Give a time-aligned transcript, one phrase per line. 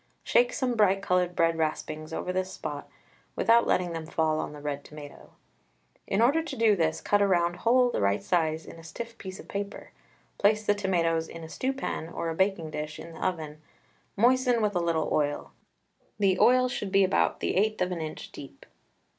[0.23, 2.89] Shake some bright coloured bread raspings over this spot
[3.35, 5.33] without letting them fall on the red tomato.
[6.07, 9.15] In order to do this, cut a round hole the right size in a stiff
[9.19, 9.91] piece of paper.
[10.39, 13.61] Place the tomatoes in a stew pan or a baking dish in the oven,
[14.17, 15.51] moistened with a little oil.
[16.17, 18.65] The oil should be about the eighth of an inch deep.